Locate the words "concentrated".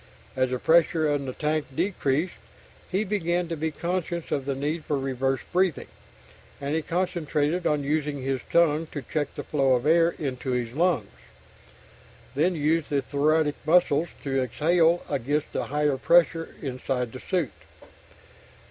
6.81-7.67